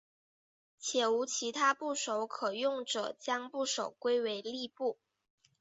[0.79, 4.97] 且无其他部首可用者将部首归为立部。